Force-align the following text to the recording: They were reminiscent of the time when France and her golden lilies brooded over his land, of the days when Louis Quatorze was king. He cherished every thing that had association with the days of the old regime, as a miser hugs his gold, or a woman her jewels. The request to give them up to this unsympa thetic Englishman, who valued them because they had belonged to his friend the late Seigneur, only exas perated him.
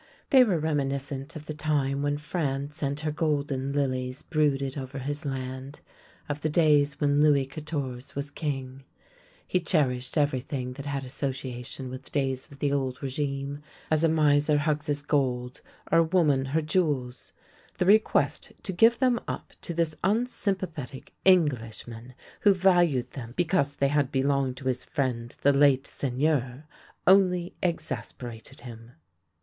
They 0.31 0.43
were 0.43 0.57
reminiscent 0.57 1.35
of 1.35 1.45
the 1.45 1.53
time 1.53 2.01
when 2.01 2.17
France 2.17 2.81
and 2.81 2.99
her 3.01 3.11
golden 3.11 3.69
lilies 3.69 4.23
brooded 4.23 4.75
over 4.75 4.97
his 4.97 5.27
land, 5.27 5.79
of 6.27 6.41
the 6.41 6.49
days 6.49 6.99
when 6.99 7.21
Louis 7.21 7.45
Quatorze 7.45 8.15
was 8.15 8.31
king. 8.31 8.83
He 9.45 9.59
cherished 9.59 10.17
every 10.17 10.41
thing 10.41 10.73
that 10.73 10.87
had 10.87 11.05
association 11.05 11.91
with 11.91 12.01
the 12.01 12.09
days 12.09 12.47
of 12.49 12.57
the 12.57 12.71
old 12.71 13.03
regime, 13.03 13.61
as 13.91 14.03
a 14.03 14.09
miser 14.09 14.57
hugs 14.57 14.87
his 14.87 15.03
gold, 15.03 15.61
or 15.91 15.99
a 15.99 16.03
woman 16.03 16.45
her 16.45 16.63
jewels. 16.63 17.31
The 17.77 17.85
request 17.85 18.53
to 18.63 18.73
give 18.73 18.97
them 18.97 19.19
up 19.27 19.53
to 19.61 19.71
this 19.71 19.93
unsympa 20.03 20.65
thetic 20.65 21.09
Englishman, 21.25 22.15
who 22.39 22.55
valued 22.55 23.11
them 23.11 23.33
because 23.37 23.75
they 23.75 23.89
had 23.89 24.11
belonged 24.11 24.57
to 24.57 24.65
his 24.67 24.83
friend 24.83 25.35
the 25.43 25.53
late 25.53 25.85
Seigneur, 25.85 26.63
only 27.05 27.53
exas 27.61 28.11
perated 28.17 28.61
him. 28.61 28.93